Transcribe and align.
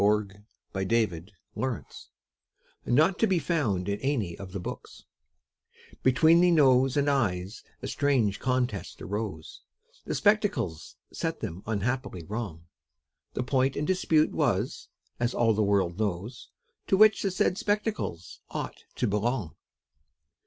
_REPORT 0.03 0.31
OF 0.31 0.43
AN 0.73 0.87
ADJUDGED 0.87 1.31
CASE 1.85 2.07
NOT 2.87 3.19
TO 3.19 3.27
BE 3.27 3.37
FOUND 3.37 3.87
IN 3.87 3.99
ANY 3.99 4.35
OF 4.39 4.51
THE 4.51 4.59
BOOKS 4.59 5.05
Between 6.01 6.55
Nose 6.55 6.97
and 6.97 7.07
Eyes 7.07 7.63
a 7.83 7.87
strange 7.87 8.39
contest 8.39 8.99
arose, 9.03 9.61
The 10.05 10.15
spectacles 10.15 10.95
set 11.13 11.41
them 11.41 11.61
unhappily 11.67 12.23
wrong; 12.23 12.63
The 13.35 13.43
point 13.43 13.77
in 13.77 13.85
dispute 13.85 14.31
was, 14.31 14.87
as 15.19 15.35
all 15.35 15.53
the 15.53 15.61
world 15.61 15.99
knows, 15.99 16.49
To 16.87 16.97
which 16.97 17.21
the 17.21 17.29
said 17.29 17.59
spectacles 17.59 18.39
ought 18.49 18.85
to 18.95 19.05
belong. 19.05 19.55